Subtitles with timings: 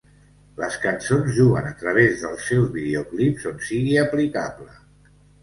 [0.61, 4.69] Les cançons juguen a través dels seus videoclips on sigui aplicable.